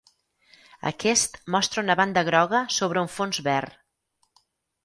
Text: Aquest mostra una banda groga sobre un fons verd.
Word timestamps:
Aquest 0.91 1.37
mostra 1.57 1.83
una 1.87 1.97
banda 2.01 2.25
groga 2.31 2.65
sobre 2.79 3.05
un 3.05 3.15
fons 3.19 3.43
verd. 3.49 3.81